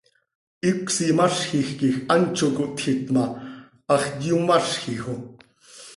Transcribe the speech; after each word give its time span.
Hicös 0.63 0.97
imazjij 1.11 1.69
quij 1.79 1.95
hant 2.09 2.31
zo 2.39 2.45
cohtjiit 2.57 3.05
ma, 3.15 3.25
hax 3.89 4.05
yomazjij 4.25 4.99
oo. 5.11 5.19